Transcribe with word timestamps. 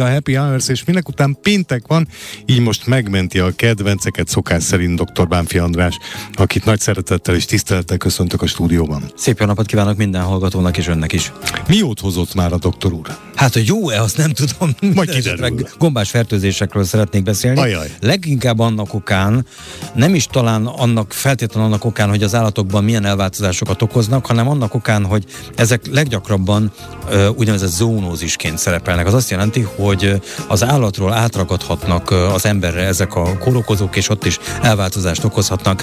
a 0.00 0.10
Happy 0.10 0.34
Hours, 0.34 0.68
és 0.68 0.84
minek 0.84 1.08
után 1.08 1.36
péntek 1.42 1.86
van, 1.86 2.08
így 2.46 2.60
most 2.60 2.86
megmenti 2.86 3.38
a 3.38 3.50
kedvenceket 3.56 4.28
szokás 4.28 4.62
szerint 4.62 5.02
dr. 5.02 5.28
Bánfi 5.28 5.58
András, 5.58 5.98
akit 6.32 6.64
nagy 6.64 6.80
szeretettel 6.80 7.34
és 7.34 7.44
tisztelettel 7.44 7.96
köszöntök 7.96 8.42
a 8.42 8.46
stúdióban. 8.46 9.02
Szép 9.16 9.38
jó 9.38 9.46
napot 9.46 9.66
kívánok 9.66 9.96
minden 9.96 10.22
hallgatónak 10.22 10.76
és 10.76 10.86
önnek 10.86 11.12
is. 11.12 11.32
Miót 11.68 12.00
hozott 12.00 12.34
már 12.34 12.52
a 12.52 12.58
doktor 12.58 12.92
úr? 12.92 13.18
Hát, 13.34 13.52
hogy 13.52 13.66
jó-e, 13.66 14.02
azt 14.02 14.16
nem 14.16 14.32
tudom. 14.32 14.74
Majd 14.94 15.10
kiderül. 15.10 15.68
Gombás 15.78 16.10
fertőzésekről 16.10 16.84
szeretnék 16.84 17.22
beszélni. 17.22 17.60
Ajaj. 17.60 17.90
Leginkább 18.00 18.58
annak 18.58 18.94
okán, 18.94 19.46
nem 19.94 20.14
is 20.14 20.26
talán 20.26 20.66
annak 20.66 21.12
feltétlenül 21.12 21.68
annak 21.68 21.84
okán, 21.84 22.08
hogy 22.08 22.22
az 22.22 22.34
állatokban 22.34 22.84
milyen 22.84 23.04
elváltozásokat 23.04 23.82
okoznak, 23.82 24.26
hanem 24.26 24.48
annak 24.48 24.74
okán, 24.74 25.04
hogy 25.04 25.24
ezek 25.56 25.86
leggyakrabban 25.90 26.72
ö, 27.10 27.28
úgynevezett 27.28 27.70
zónózisként 27.70 28.58
szerepelnek. 28.58 29.06
Az 29.06 29.14
azt 29.14 29.30
jelenti, 29.30 29.60
hogy 29.60 30.20
az 30.48 30.64
állatról 30.64 31.12
átragadhatnak 31.12 32.10
az 32.10 32.46
emberre 32.46 32.82
ezek 32.82 33.14
a 33.14 33.38
kórokozók, 33.38 33.96
és 33.96 34.08
ott 34.08 34.24
is 34.24 34.38
elváltozást 34.62 35.24
okozhatnak. 35.24 35.82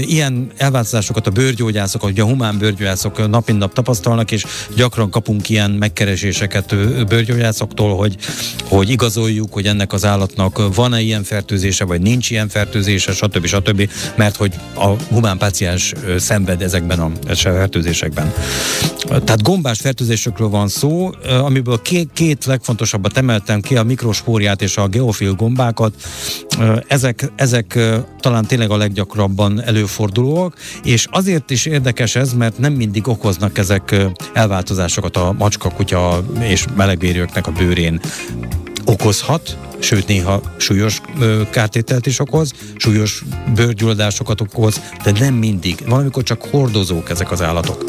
Ilyen 0.00 0.50
elváltozásokat 0.56 1.26
a 1.26 1.30
bőrgyógyászok, 1.30 2.04
ugye 2.04 2.22
a 2.22 2.26
humán 2.26 2.58
bőrgyógyászok 2.58 3.28
nap 3.28 3.46
mint 3.46 3.58
nap 3.58 3.72
tapasztalnak, 3.72 4.30
és 4.30 4.44
gyakran 4.76 5.10
kapunk 5.10 5.48
ilyen 5.48 5.70
megkereséseket 5.70 6.73
bőrgyógyászoktól, 7.08 7.96
hogy, 7.96 8.16
hogy 8.64 8.90
igazoljuk, 8.90 9.52
hogy 9.52 9.66
ennek 9.66 9.92
az 9.92 10.04
állatnak 10.04 10.74
van-e 10.74 11.00
ilyen 11.00 11.24
fertőzése, 11.24 11.84
vagy 11.84 12.00
nincs 12.00 12.30
ilyen 12.30 12.48
fertőzése, 12.48 13.12
stb. 13.12 13.46
stb. 13.46 13.90
Mert 14.16 14.36
hogy 14.36 14.54
a 14.74 14.86
humán 14.86 15.38
páciens 15.38 15.92
szenved 16.18 16.62
ezekben 16.62 17.00
a 17.00 17.10
fertőzésekben. 17.34 18.32
Tehát 19.08 19.42
gombás 19.42 19.80
fertőzésekről 19.80 20.48
van 20.48 20.68
szó, 20.68 21.10
amiből 21.42 21.82
két, 21.82 22.10
két 22.12 22.44
legfontosabbat 22.44 23.16
emeltem 23.16 23.60
ki, 23.60 23.76
a 23.76 23.82
mikrospóriát 23.82 24.62
és 24.62 24.76
a 24.76 24.88
geofil 24.88 25.32
gombákat. 25.32 25.94
Ezek, 26.88 27.32
ezek 27.36 27.78
talán 28.20 28.46
tényleg 28.46 28.70
a 28.70 28.76
leggyakrabban 28.76 29.62
előfordulóak, 29.62 30.56
és 30.84 31.06
azért 31.10 31.50
is 31.50 31.66
érdekes 31.66 32.16
ez, 32.16 32.32
mert 32.32 32.58
nem 32.58 32.72
mindig 32.72 33.08
okoznak 33.08 33.58
ezek 33.58 33.94
elváltozásokat 34.32 35.16
a 35.16 35.34
macska, 35.38 35.68
kutya 35.68 36.24
és 36.40 36.64
melegbérőknek 36.76 37.46
a 37.46 37.50
bőrén 37.50 38.00
okozhat, 38.84 39.58
sőt 39.84 40.06
néha 40.06 40.40
súlyos 40.56 41.00
kártételt 41.50 42.06
is 42.06 42.18
okoz, 42.20 42.52
súlyos 42.76 43.24
bőrgyulladásokat 43.54 44.40
okoz, 44.40 44.80
de 45.04 45.12
nem 45.18 45.34
mindig. 45.34 45.82
Valamikor 45.86 46.22
csak 46.22 46.42
hordozók 46.42 47.10
ezek 47.10 47.30
az 47.30 47.42
állatok. 47.42 47.84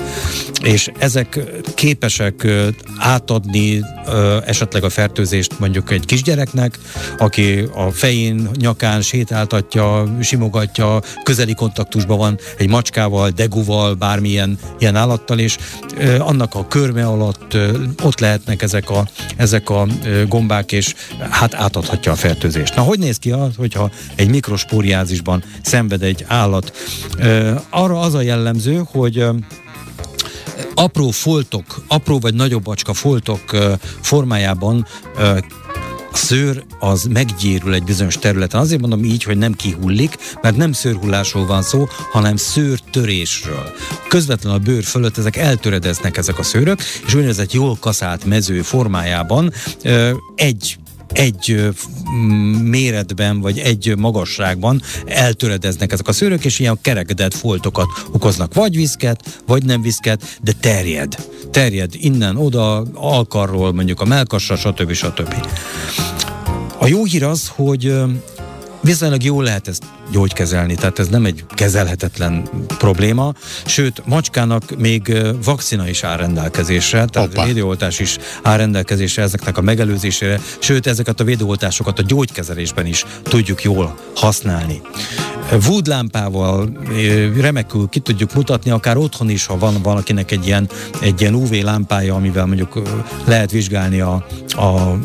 És 0.64 0.92
ezek 0.98 1.40
képesek 1.76 2.48
átadni 2.98 3.82
esetleg 4.46 4.84
a 4.84 4.90
fertőzést 4.90 5.60
mondjuk 5.60 5.92
egy 5.92 6.06
kisgyereknek, 6.06 6.80
aki 7.18 7.68
a 7.73 7.92
fején, 7.92 8.50
nyakán 8.60 9.02
sétáltatja, 9.02 10.18
simogatja, 10.22 11.00
közeli 11.23 11.54
kontaktusban 11.54 12.18
van 12.18 12.40
egy 12.58 12.70
macskával, 12.70 13.30
deguval, 13.30 13.94
bármilyen 13.94 14.60
ilyen 14.80 14.96
állattal, 14.96 15.40
és 15.40 15.58
annak 16.20 16.56
a 16.56 16.68
körme 16.68 17.06
alatt 17.06 17.58
ott 18.04 18.20
lehetnek 18.20 18.62
ezek 18.62 18.90
a, 18.90 19.08
ezek 19.38 19.70
a 19.70 19.88
gombák, 20.28 20.72
és 20.72 20.96
hát 21.30 21.54
átad 21.54 21.84
okozhatja 21.86 22.11
a 22.11 22.16
fertőzést. 22.16 22.75
Na, 22.75 22.81
hogy 22.81 23.00
néz 23.00 23.17
ki 23.17 23.31
az, 23.31 23.55
hogyha 23.58 23.91
egy 24.16 24.30
mikrospóriázisban 24.30 25.44
szenved 25.61 26.03
egy 26.03 26.25
állat? 26.27 26.72
Arra 27.69 28.00
az 28.00 28.14
a 28.14 28.22
jellemző, 28.22 28.81
hogy 28.86 29.25
apró 30.73 31.09
foltok, 31.09 31.83
apró 31.88 32.19
vagy 32.19 32.33
nagyobb 32.33 32.67
acska 32.67 32.94
foltok 32.94 33.42
formájában 34.02 34.86
a 36.11 36.17
szőr 36.17 36.64
az 36.80 37.03
meggyérül 37.03 37.73
egy 37.73 37.83
bizonyos 37.83 38.17
területen. 38.17 38.61
Azért 38.61 38.81
mondom 38.81 39.03
így, 39.03 39.23
hogy 39.23 39.38
nem 39.38 39.53
kihullik, 39.53 40.17
mert 40.42 40.58
nem 40.58 40.72
szőrhullásról 40.72 41.45
van 41.45 41.61
szó, 41.61 41.88
hanem 42.11 42.36
szőrtörésről. 42.36 43.73
Közvetlenül 44.08 44.60
a 44.60 44.61
bőr 44.61 44.83
fölött 44.83 45.17
ezek 45.17 45.36
eltöredeznek 45.36 46.17
ezek 46.17 46.39
a 46.39 46.43
szőrök, 46.43 46.80
és 47.05 47.14
úgynevezett 47.14 47.54
jól 47.54 47.77
kaszált 47.80 48.26
mező 48.26 48.61
formájában 48.61 49.54
egy 50.36 50.77
egy 51.14 51.70
méretben, 52.61 53.42
vagy 53.42 53.60
egy 53.60 53.93
magasságban 53.98 54.82
eltöredeznek 55.05 55.92
ezek 55.92 56.08
a 56.08 56.11
szőrök, 56.11 56.45
és 56.45 56.60
ilyen 56.60 56.77
kerekedett 56.82 57.33
foltokat 57.33 57.88
okoznak. 58.11 58.54
Vagy 58.54 58.76
viszket, 58.76 59.42
vagy 59.45 59.64
nem 59.66 59.82
viszket, 59.82 60.39
de 60.42 60.52
terjed. 60.60 61.16
Terjed 61.52 61.93
innen, 61.93 62.38
oda, 62.38 62.86
alkarról, 62.93 63.73
mondjuk 63.73 64.02
a 64.02 64.05
melkasra, 64.05 64.55
stb. 64.55 64.92
stb. 64.92 65.33
A 66.77 66.88
jó 66.88 67.05
hír 67.05 67.23
az, 67.23 67.52
hogy 67.55 67.93
viszonylag 68.81 69.23
jól 69.23 69.43
lehet 69.43 69.67
ezt 69.67 69.83
gyógykezelni, 70.11 70.75
tehát 70.75 70.99
ez 70.99 71.08
nem 71.08 71.25
egy 71.25 71.45
kezelhetetlen 71.47 72.49
probléma, 72.77 73.33
sőt, 73.65 74.02
macskának 74.05 74.77
még 74.77 75.17
vakcina 75.43 75.87
is 75.87 76.03
áll 76.03 76.17
rendelkezésre, 76.17 77.05
tehát 77.05 77.30
Opa. 77.33 77.45
védőoltás 77.45 77.99
is 77.99 78.17
áll 78.43 78.58
rendelkezésre 78.58 79.23
ezeknek 79.23 79.58
a 79.58 79.61
megelőzésére, 79.61 80.39
sőt, 80.59 80.87
ezeket 80.87 81.19
a 81.19 81.23
védőoltásokat 81.23 81.99
a 81.99 82.03
gyógykezelésben 82.03 82.86
is 82.86 83.05
tudjuk 83.23 83.63
jól 83.63 83.97
használni. 84.15 84.81
Wood-lámpával 85.52 86.70
remekül 87.42 87.88
ki 87.89 88.00
tudjuk 88.00 88.33
mutatni, 88.33 88.72
akár 88.72 88.98
otthon 88.98 89.30
is, 89.30 89.45
ha 89.45 89.58
van 89.58 89.82
valakinek 89.82 90.32
egy 90.32 90.45
ilyen, 90.45 90.70
egy 91.02 91.22
ilyen 91.22 91.33
UV 91.33 91.52
lámpája, 91.52 92.16
amivel 92.16 92.45
mondjuk 92.45 92.82
lehet 93.26 93.52
vizsgálni 93.52 94.00
a, 94.00 94.26
a 94.48 94.98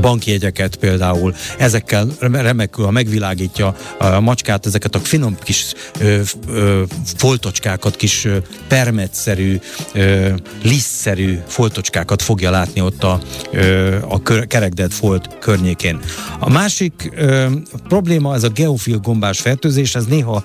bankjegyeket 0.00 0.76
például. 0.76 1.34
Ezekkel 1.58 2.08
remekül, 2.20 2.84
ha 2.84 2.90
megvilágítja 2.90 3.76
a 3.98 4.20
macskát, 4.20 4.66
ezeket 4.66 4.94
a 4.94 4.98
finom 4.98 5.36
kis 5.42 5.72
ö, 5.98 6.20
ö, 6.48 6.82
foltocskákat, 7.16 7.96
kis 7.96 8.28
permetszerű, 8.68 9.58
ö, 9.94 10.28
lisztszerű 10.62 11.38
foltocskákat 11.46 12.22
fogja 12.22 12.50
látni 12.50 12.80
ott 12.80 13.04
a, 13.04 13.20
ö, 13.52 13.96
a 14.08 14.22
kör, 14.22 14.46
kerekdett 14.46 14.92
folt 14.92 15.38
környékén. 15.38 15.98
A 16.38 16.50
másik 16.50 17.12
ö, 17.16 17.46
probléma 17.88 18.34
ez 18.34 18.42
a 18.42 18.48
geofil 18.48 18.98
gombás 18.98 19.40
fertőzés, 19.40 19.79
fertőzés, 19.80 19.94
ez 19.94 20.04
néha 20.06 20.44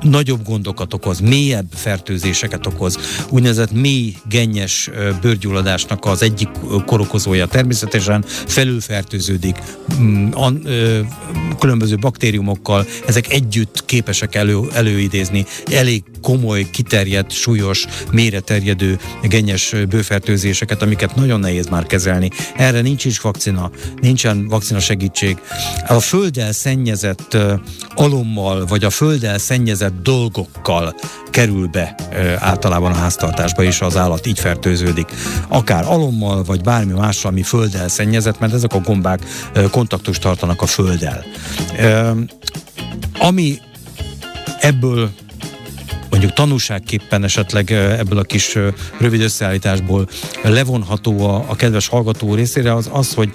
nagyobb 0.00 0.44
gondokat 0.44 0.94
okoz, 0.94 1.20
mélyebb 1.20 1.66
fertőzéseket 1.74 2.66
okoz. 2.66 2.98
Úgynevezett 3.30 3.72
mély 3.72 4.14
gennyes 4.28 4.90
bőrgyulladásnak 5.20 6.04
az 6.04 6.22
egyik 6.22 6.48
korokozója 6.86 7.46
természetesen 7.46 8.24
felülfertőződik 8.26 9.56
mm, 10.00 10.30
különböző 11.58 11.96
baktériumokkal, 11.96 12.86
ezek 13.06 13.32
együtt 13.32 13.84
képesek 13.84 14.34
elő, 14.34 14.60
előidézni 14.72 15.46
elég 15.72 16.02
komoly, 16.22 16.70
kiterjedt, 16.70 17.30
súlyos, 17.30 17.86
mélyre 18.12 18.40
terjedő 18.40 18.98
gennyes 19.22 19.74
bőfertőzéseket, 19.88 20.82
amiket 20.82 21.14
nagyon 21.14 21.40
nehéz 21.40 21.66
már 21.66 21.86
kezelni. 21.86 22.30
Erre 22.56 22.80
nincs 22.80 23.04
is 23.04 23.20
vakcina, 23.20 23.70
nincsen 24.00 24.48
vakcina 24.48 24.80
segítség. 24.80 25.38
A 25.86 26.00
földdel 26.00 26.52
szennyezett 26.52 27.36
alommal, 27.94 28.66
vagy 28.66 28.84
a 28.84 28.90
földdel 28.90 29.38
szennyezett 29.38 30.02
dolgokkal 30.02 30.94
kerül 31.30 31.66
be 31.66 31.94
általában 32.38 32.92
a 32.92 32.96
háztartásba, 32.96 33.62
és 33.62 33.80
az 33.80 33.96
állat 33.96 34.26
így 34.26 34.38
fertőződik. 34.38 35.08
Akár 35.48 35.84
alommal, 35.86 36.42
vagy 36.42 36.60
bármi 36.60 36.92
mással, 36.92 37.30
ami 37.30 37.42
földdel 37.42 37.88
szennyezett, 37.88 38.38
mert 38.38 38.52
ezek 38.52 38.74
a 38.74 38.80
gombák 38.80 39.20
kontaktust 39.70 40.20
tartanak 40.20 40.62
a 40.62 40.66
földdel. 40.66 41.24
Ami 43.18 43.58
ebből 44.60 45.10
mondjuk 46.10 46.32
tanúságképpen 46.32 47.24
esetleg 47.24 47.70
ebből 47.72 48.18
a 48.18 48.22
kis 48.22 48.58
rövid 48.98 49.20
összeállításból 49.20 50.08
levonható 50.42 51.28
a, 51.28 51.44
a 51.48 51.56
kedves 51.56 51.88
hallgató 51.88 52.34
részére, 52.34 52.74
az 52.74 52.88
az, 52.92 53.14
hogy 53.14 53.32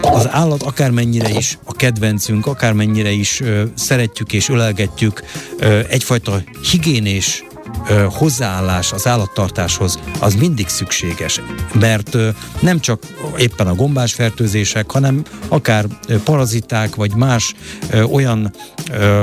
az 0.00 0.28
állat 0.30 0.62
akármennyire 0.62 1.30
is 1.30 1.58
a 1.64 1.72
kedvencünk, 1.72 2.46
akármennyire 2.46 3.10
is 3.10 3.40
ö, 3.40 3.62
szeretjük 3.74 4.32
és 4.32 4.48
ölelgetjük, 4.48 5.22
ö, 5.58 5.80
egyfajta 5.88 6.42
higiénés 6.70 7.44
ö, 7.88 8.06
hozzáállás 8.10 8.92
az 8.92 9.06
állattartáshoz 9.06 9.98
az 10.20 10.34
mindig 10.34 10.68
szükséges, 10.68 11.40
mert 11.74 12.14
ö, 12.14 12.28
nem 12.60 12.80
csak 12.80 13.02
éppen 13.38 13.66
a 13.66 13.74
gombás 13.74 14.12
fertőzések, 14.12 14.90
hanem 14.90 15.22
akár 15.48 15.86
ö, 16.08 16.22
paraziták 16.22 16.94
vagy 16.94 17.14
más 17.14 17.54
ö, 17.90 18.02
olyan 18.02 18.52
ö, 18.92 19.22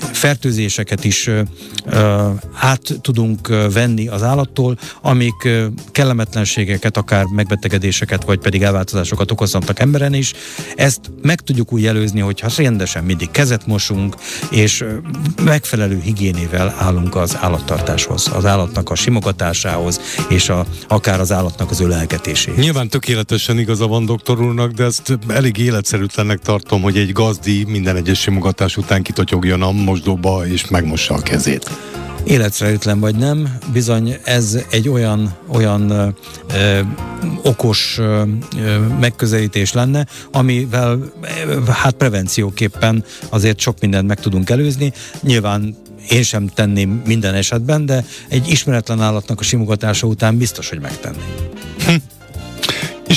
fertőzéseket 0.00 1.04
is 1.04 1.30
át 2.54 2.98
tudunk 3.00 3.48
venni 3.72 4.08
az 4.08 4.22
állattól, 4.22 4.78
amik 5.02 5.48
kellemetlenségeket, 5.92 6.96
akár 6.96 7.24
megbetegedéseket, 7.24 8.24
vagy 8.24 8.38
pedig 8.38 8.62
elváltozásokat 8.62 9.30
okozhatnak 9.30 9.78
emberen 9.78 10.14
is. 10.14 10.32
Ezt 10.76 11.00
meg 11.22 11.40
tudjuk 11.40 11.72
úgy 11.72 11.82
jelözni, 11.82 12.20
hogyha 12.20 12.48
rendesen 12.56 13.04
mindig 13.04 13.30
kezet 13.30 13.66
mosunk, 13.66 14.14
és 14.50 14.84
megfelelő 15.44 16.00
higiénével 16.04 16.74
állunk 16.78 17.16
az 17.16 17.36
állattartáshoz, 17.40 18.30
az 18.34 18.44
állatnak 18.44 18.90
a 18.90 18.94
simogatásához, 18.94 20.00
és 20.28 20.48
a, 20.48 20.66
akár 20.88 21.20
az 21.20 21.32
állatnak 21.32 21.70
az 21.70 21.80
ölelgetéséhez. 21.80 22.60
Nyilván 22.60 22.88
tökéletesen 22.88 23.58
igaza 23.58 23.86
van 23.86 24.04
doktor 24.04 24.40
úrnak, 24.40 24.70
de 24.70 24.84
ezt 24.84 25.18
elég 25.28 25.58
életszerűtlennek 25.58 26.38
tartom, 26.38 26.82
hogy 26.82 26.96
egy 26.96 27.12
gazdi 27.12 27.64
minden 27.64 27.96
egyes 27.96 28.20
simogatás 28.20 28.76
után 28.76 29.02
kitotyogjon 29.02 29.62
a 29.62 29.72
mosdóba 29.90 30.46
és 30.46 30.68
megmossa 30.68 31.14
a 31.14 31.20
kezét 31.22 31.70
életszerűtlen 32.24 33.00
vagy 33.00 33.16
nem, 33.16 33.58
bizony 33.72 34.16
ez 34.24 34.58
egy 34.70 34.88
olyan, 34.88 35.36
olyan 35.48 35.90
ö, 35.90 36.08
ö, 36.54 36.80
okos 37.42 37.98
ö, 37.98 38.22
megközelítés 39.00 39.72
lenne, 39.72 40.06
amivel 40.32 41.12
hát 41.68 41.94
prevencióképpen 41.94 43.04
azért 43.28 43.58
sok 43.58 43.80
mindent 43.80 44.06
meg 44.06 44.20
tudunk 44.20 44.50
előzni. 44.50 44.92
Nyilván 45.22 45.76
én 46.08 46.22
sem 46.22 46.46
tenném 46.46 47.02
minden 47.06 47.34
esetben, 47.34 47.86
de 47.86 48.04
egy 48.28 48.48
ismeretlen 48.48 49.00
állatnak 49.00 49.40
a 49.40 49.42
simogatása 49.42 50.06
után 50.06 50.36
biztos, 50.38 50.68
hogy 50.68 50.80
megtenném. 50.80 51.34
Hm. 51.86 51.94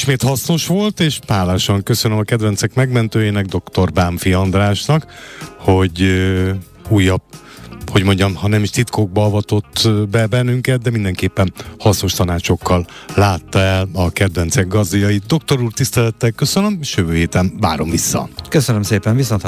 Ismét 0.04 0.22
hasznos 0.22 0.68
volt, 0.68 1.00
és 1.00 1.20
pálásan 1.26 1.84
köszönöm 1.84 2.18
a 2.18 2.24
kedvencek 2.24 2.74
megmentőjének, 2.74 3.46
dr. 3.46 3.92
Bámfi 3.92 4.34
Andrásnak, 4.34 5.06
hogy 5.58 6.02
uh, 6.02 6.50
újabb 6.90 7.22
hogy 7.92 8.04
mondjam, 8.04 8.36
ha 8.36 8.48
nem 8.48 8.64
is 8.64 8.70
titkokba 8.70 9.26
avatott 9.26 9.90
be 10.12 10.28
bennünket, 10.28 10.82
de 10.82 10.90
mindenképpen 10.90 11.54
hasznos 11.80 12.14
tanácsokkal 12.14 12.86
látta 13.16 13.60
el 13.60 13.90
a 13.94 14.12
kedvencek 14.12 14.68
gazdiait. 14.68 15.26
Doktor 15.26 15.62
úr, 15.62 15.74
tisztelettel 15.74 16.32
köszönöm, 16.32 16.78
és 16.82 16.96
jövő 16.96 17.14
héten 17.14 17.54
várom 17.60 17.90
vissza. 17.90 18.30
Köszönöm 18.50 18.82
szépen, 18.82 19.16
viszont. 19.16 19.44